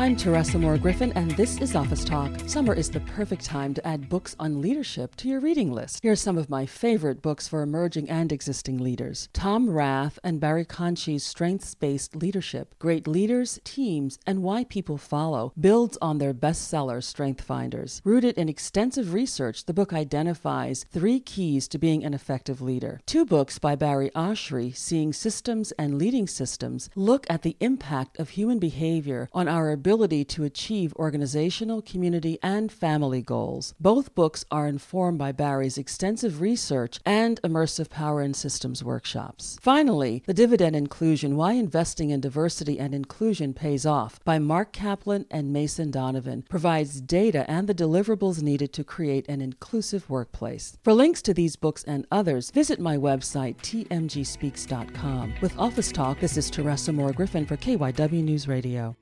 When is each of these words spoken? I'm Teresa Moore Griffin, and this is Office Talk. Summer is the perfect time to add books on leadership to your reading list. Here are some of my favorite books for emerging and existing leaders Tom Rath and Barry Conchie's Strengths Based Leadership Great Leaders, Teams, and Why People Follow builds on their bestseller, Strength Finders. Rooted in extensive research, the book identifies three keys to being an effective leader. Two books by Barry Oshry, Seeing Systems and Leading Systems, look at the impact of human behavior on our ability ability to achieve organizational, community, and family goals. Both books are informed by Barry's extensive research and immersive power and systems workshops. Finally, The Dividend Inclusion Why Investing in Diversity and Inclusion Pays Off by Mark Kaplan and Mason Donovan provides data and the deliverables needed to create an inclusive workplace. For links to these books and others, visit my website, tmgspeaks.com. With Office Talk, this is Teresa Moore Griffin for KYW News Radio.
I'm 0.00 0.16
Teresa 0.16 0.58
Moore 0.58 0.78
Griffin, 0.78 1.12
and 1.12 1.30
this 1.32 1.60
is 1.60 1.76
Office 1.76 2.06
Talk. 2.06 2.30
Summer 2.46 2.72
is 2.72 2.88
the 2.88 3.00
perfect 3.00 3.44
time 3.44 3.74
to 3.74 3.86
add 3.86 4.08
books 4.08 4.34
on 4.40 4.62
leadership 4.62 5.14
to 5.16 5.28
your 5.28 5.40
reading 5.40 5.70
list. 5.70 6.02
Here 6.02 6.12
are 6.12 6.16
some 6.16 6.38
of 6.38 6.48
my 6.48 6.64
favorite 6.64 7.20
books 7.20 7.46
for 7.46 7.60
emerging 7.60 8.08
and 8.08 8.32
existing 8.32 8.78
leaders 8.78 9.28
Tom 9.34 9.68
Rath 9.68 10.18
and 10.24 10.40
Barry 10.40 10.64
Conchie's 10.64 11.22
Strengths 11.22 11.74
Based 11.74 12.16
Leadership 12.16 12.74
Great 12.78 13.06
Leaders, 13.06 13.60
Teams, 13.62 14.18
and 14.26 14.42
Why 14.42 14.64
People 14.64 14.96
Follow 14.96 15.52
builds 15.60 15.98
on 16.00 16.16
their 16.16 16.32
bestseller, 16.32 17.04
Strength 17.04 17.42
Finders. 17.42 18.00
Rooted 18.02 18.38
in 18.38 18.48
extensive 18.48 19.12
research, 19.12 19.66
the 19.66 19.74
book 19.74 19.92
identifies 19.92 20.86
three 20.90 21.20
keys 21.20 21.68
to 21.68 21.78
being 21.78 22.04
an 22.04 22.14
effective 22.14 22.62
leader. 22.62 23.02
Two 23.04 23.26
books 23.26 23.58
by 23.58 23.76
Barry 23.76 24.08
Oshry, 24.16 24.74
Seeing 24.74 25.12
Systems 25.12 25.72
and 25.72 25.98
Leading 25.98 26.26
Systems, 26.26 26.88
look 26.94 27.26
at 27.28 27.42
the 27.42 27.58
impact 27.60 28.18
of 28.18 28.30
human 28.30 28.58
behavior 28.58 29.28
on 29.34 29.46
our 29.46 29.70
ability 29.70 29.89
ability 29.90 30.24
to 30.24 30.44
achieve 30.44 30.94
organizational, 30.94 31.82
community, 31.82 32.38
and 32.44 32.70
family 32.70 33.20
goals. 33.20 33.74
Both 33.80 34.14
books 34.14 34.44
are 34.48 34.68
informed 34.68 35.18
by 35.18 35.32
Barry's 35.32 35.76
extensive 35.76 36.40
research 36.40 37.00
and 37.04 37.42
immersive 37.42 37.90
power 37.90 38.20
and 38.20 38.36
systems 38.36 38.84
workshops. 38.84 39.58
Finally, 39.60 40.22
The 40.26 40.32
Dividend 40.32 40.76
Inclusion 40.76 41.34
Why 41.34 41.54
Investing 41.54 42.10
in 42.10 42.20
Diversity 42.20 42.78
and 42.78 42.94
Inclusion 42.94 43.52
Pays 43.52 43.84
Off 43.84 44.20
by 44.24 44.38
Mark 44.38 44.72
Kaplan 44.72 45.26
and 45.28 45.52
Mason 45.52 45.90
Donovan 45.90 46.44
provides 46.48 47.00
data 47.00 47.44
and 47.50 47.66
the 47.66 47.74
deliverables 47.74 48.42
needed 48.42 48.72
to 48.74 48.84
create 48.84 49.28
an 49.28 49.40
inclusive 49.40 50.08
workplace. 50.08 50.78
For 50.84 50.92
links 50.92 51.20
to 51.22 51.34
these 51.34 51.56
books 51.56 51.82
and 51.82 52.06
others, 52.12 52.52
visit 52.52 52.78
my 52.78 52.96
website, 52.96 53.56
tmgspeaks.com. 53.56 55.34
With 55.42 55.58
Office 55.58 55.90
Talk, 55.90 56.20
this 56.20 56.36
is 56.36 56.48
Teresa 56.48 56.92
Moore 56.92 57.12
Griffin 57.12 57.44
for 57.44 57.56
KYW 57.56 58.22
News 58.22 58.46
Radio. 58.46 58.94